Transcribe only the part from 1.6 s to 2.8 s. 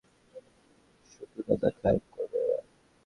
Drive করবে এবার!